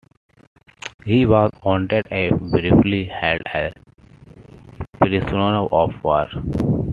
He 1.05 1.27
was 1.27 1.51
wounded 1.63 2.07
and 2.09 2.49
briefly 2.51 3.05
held 3.05 3.43
as 3.53 3.71
a 3.71 4.97
prisoner 4.97 5.67
of 5.71 5.91
war. 6.03 6.27